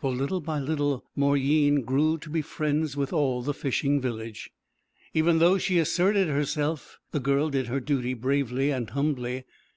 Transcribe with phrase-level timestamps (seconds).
[0.00, 4.50] For, little by little Mauryeen grew to be friends with all the fishing village.
[5.14, 9.44] Even though she asserted herself the girl did her duty bravely and humbly.